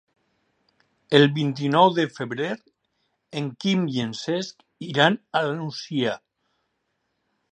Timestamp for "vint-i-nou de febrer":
1.35-2.47